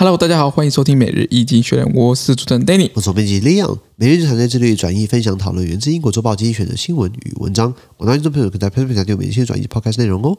[0.00, 10.38] Hello，大家好，欢迎收听每日一经济学人，我是主持人 Danny，我是编辑 Leon，每日日常在这里转译分享讨论源自英国周报经济选的新闻与文章，我欢迎众朋友可在 PressPlay 订阅每日一些转译抛开是内容哦。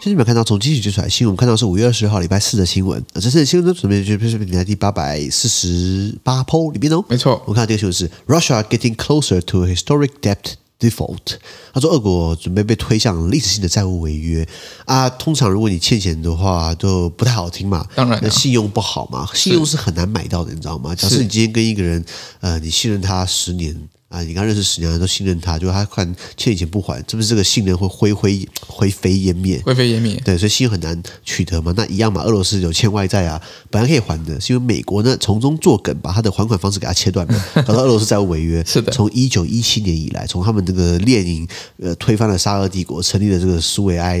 [0.00, 3.04] 现在你们看到从经济局出来新闻，看到是五月二十号礼拜四的新闻。
[3.16, 7.04] 这次的新闻呢，准备就是 PressPlay 第八百四十八 po 里面哦。
[7.06, 11.36] 没错，我看到这个新闻是 Russia getting closer to a historic debt default。
[11.74, 14.48] 他说，俄国准备被推向历史性的债务违约
[14.86, 15.10] 啊。
[15.10, 17.86] 通常如果你欠钱的话，就不太好听嘛。
[17.94, 20.94] 当然，那信用不好嘛，信用是很难买到的，你知道吗？
[20.94, 22.02] 假设你今天跟一个人，
[22.40, 23.76] 呃，你信任他十年。
[24.10, 26.04] 啊，你刚认识十年，都信任他，就他看
[26.36, 29.62] 欠你钱不还，是不是这个信任会灰灰灰飞烟灭？
[29.64, 30.20] 灰飞烟灭。
[30.24, 31.72] 对，所以信用很难取得嘛。
[31.76, 38.64] 那一样嘛，俄罗斯有欠外债啊，本来可以还的，是因为美国呢从中作梗，把他的还款方式给他切断了， 搞到俄罗斯债务违约。
[38.64, 38.90] 是的。
[38.90, 41.46] 从一九一七年以来，从他们这个列宁
[41.80, 44.18] 呃推翻了沙俄帝国，成立了这个苏维埃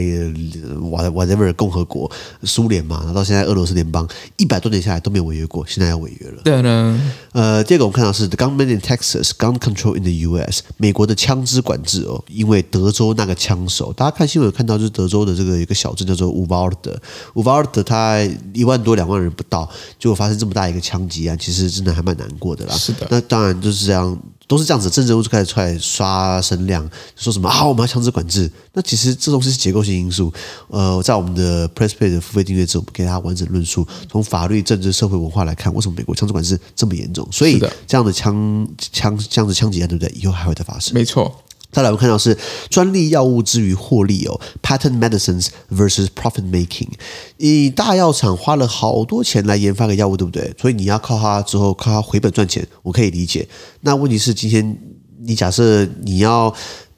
[0.78, 2.08] whatever 共和国
[2.44, 6.42] 苏联嘛，然后到现在俄罗斯联邦一百多年下来都没有违约过，现在要违约了。
[6.44, 7.12] 对呢。
[7.32, 10.62] 呃，第二个我们看到是 The government in Texas gun control in the U.S.
[10.76, 18.20] 美国的枪支管制哦，因为德州那个枪手，大家看新闻有看到，就是德州的这个一个小镇叫做 Uvalde，Uvalde 它
[18.52, 22.74] 一万多两万人不到，结果发生这么大一个枪击案，其实真的还蛮难过的啦。
[22.74, 24.18] 是的，那当然就是这样。
[24.50, 26.84] 都是这样子，政治人物就开始出来刷声量，
[27.14, 28.50] 说什么啊，我们要强制管制。
[28.72, 30.32] 那其实这东西是结构性因素。
[30.66, 37.28] 呃，在我们的 PressPlay 的付费订阅制，我们给大家完整论述，从法律、政治、社会、文化来看，为什么美国枪支管制这么严重？
[37.30, 40.12] 所以这样的枪枪这样的枪击案，对不对？
[40.20, 40.92] 以后还会再发生。
[40.94, 41.32] 没错。
[41.72, 42.36] 再来，我们看到是
[42.68, 46.88] 专利药物之于获利哦，patent medicines versus profit making。
[47.36, 50.52] 你大药厂花了好多钱来研发个药物，对不对？
[50.60, 53.46] 所以你要靠它之后靠它回本赚钱，我可以理解。
[53.82, 54.76] 那问题是，今天
[55.20, 56.50] 你假设你要，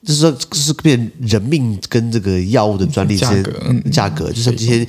[0.03, 4.87] 就是说，就是变人命跟这个药物的专利之间价格，就像今天。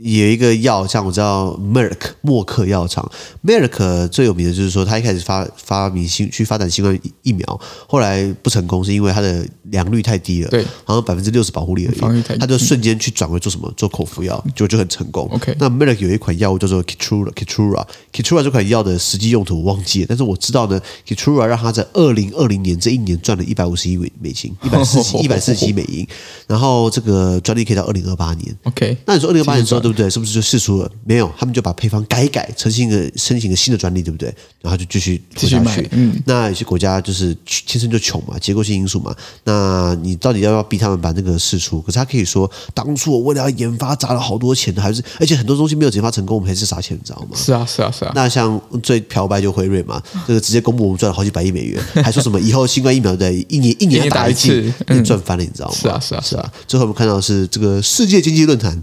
[0.00, 3.10] 有一个药，像我知道 Merck 默克药厂
[3.44, 15.28] ，Merck 最有名的就是说，他一开始发发明新去发展新冠疫苗，后来不成功，是因为它的良率太低了，对，好像百分之六十保护力而已，他就瞬间去转为做什么做口服药，就就很成功。
[15.32, 26.06] OK，那 Merck 有一款药物叫做 Keytruda，Keytruda 这款药的实际用途我忘记了，但是我知道呢，Keytruda 让他在二零二零年这一年赚了一百五十亿美金，一百四十 一百四十亿美金，
[26.46, 28.56] 然后这个专利可以到二零二八年。
[28.64, 29.80] OK，那你说二零二八年之后？
[29.80, 30.10] 对不对？
[30.10, 30.90] 是不是就释出了？
[31.04, 34.34] 没有，他们就把配方改一改，申请一个申请一个新的专利，对不对？
[34.60, 35.82] 然后就继续继续卖。
[35.92, 39.14] 嗯，那有些国家就是天生就穷嘛，结构性因素嘛。
[39.44, 41.80] 那你到底要不要逼他们把那个试出？
[41.82, 47.36] 可是他可以说，当初我为了要研发砸了好多钱，还是而且很多东西没有研发成功，我们还是砸钱，你知道吗？
[47.36, 48.12] 是啊，是啊，是啊。
[48.14, 54.72] 那像最漂白就辉瑞嘛， 这个直接公布我们赚了好几百亿美元，还说什么以后新冠疫苗对一年一年打一剂，
[55.04, 55.74] 赚翻了，你知道吗？
[55.74, 56.52] 是啊，是啊，是啊。
[56.66, 58.82] 最后我们看到的是这个世界经济论坛。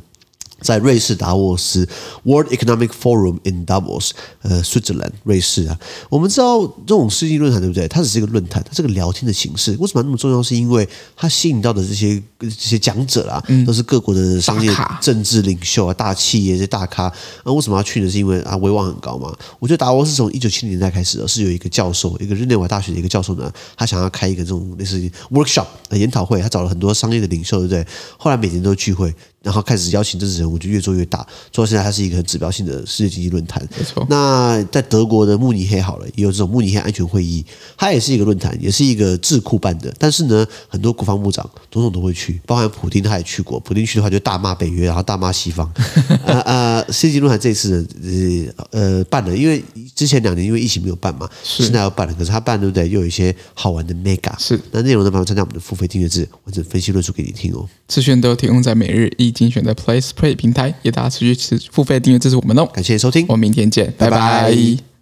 [0.63, 1.88] 在瑞士达沃斯
[2.24, 5.78] （World Economic Forum in Davos），呃，Switzerland，瑞士啊。
[6.09, 7.88] 我们知道这种世纪论坛对不对？
[7.88, 9.75] 它只是一个论坛，它是个聊天的形式。
[9.79, 10.41] 为什么那么重要？
[10.41, 17.12] 是因为它吸引到的这些这些讲者啊，都是各国的商业、政治领袖啊、大企业这些大咖。
[17.45, 18.09] 那为什么要去呢？
[18.09, 19.35] 是因为啊，威望很高嘛。
[19.59, 25.00] 我觉得达沃斯从一九七零年代开始是有一个教授，一个日内瓦大学的一个教授呢，他想要开一个这种类似
[25.31, 27.88] workshop 研讨会，他找了很多商业的领袖，对不对？
[28.18, 29.13] 后来每年都聚会。
[29.44, 31.20] 然后开始邀请政治人物，就越做越大，
[31.52, 33.62] 做到现在，它是一个很指标性的世界经济论坛。
[33.78, 34.08] 没错。
[34.09, 37.46] 那在德国的慕尼黑好了，也有这种慕尼黑安全会议，
[37.78, 39.94] 它也是一个论坛，也是一个智库办的。
[40.00, 43.59] 但是呢，很多国防部长、总统都会去，包含普丁他也去过。
[43.59, 45.70] 普丁去的话，就大骂北约，然后大骂西方。
[46.25, 49.62] 呃呃，世界论坛这一次呢，呃呃办了，因为
[49.94, 52.14] 之前两年因为疫情没有办嘛，现在要办了。
[52.14, 52.88] 可是他办对不对？
[52.88, 54.34] 又有一些好玩的 mega。
[54.40, 54.58] 是。
[54.72, 57.68] 那内容呢，麻烦参加我们的付费订阅制，完整分析论述给你听哦。
[57.90, 59.32] 资讯都提供在每日一。
[59.33, 64.18] 精选的 Play Play 平台，也大家持续持付费订阅支持我们哦，感谢收听，我们明天见，拜拜。
[64.18, 64.93] 拜拜。